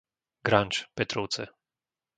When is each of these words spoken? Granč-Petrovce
Granč-Petrovce 0.47 1.43